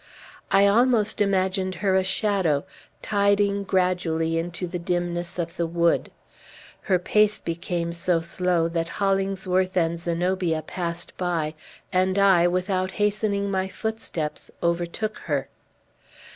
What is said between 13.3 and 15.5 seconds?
my footsteps, overtook her.